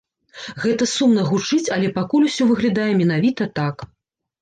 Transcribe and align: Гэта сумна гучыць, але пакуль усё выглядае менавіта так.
Гэта 0.63 0.87
сумна 0.93 1.27
гучыць, 1.29 1.69
але 1.77 1.93
пакуль 2.01 2.27
усё 2.33 2.51
выглядае 2.55 2.91
менавіта 3.07 3.53
так. 3.65 3.75